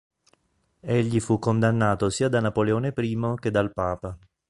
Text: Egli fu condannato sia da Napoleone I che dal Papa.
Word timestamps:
Egli 0.79 1.19
fu 1.19 1.37
condannato 1.37 2.09
sia 2.09 2.27
da 2.27 2.39
Napoleone 2.39 2.91
I 2.97 3.33
che 3.39 3.51
dal 3.51 3.71
Papa. 3.71 4.17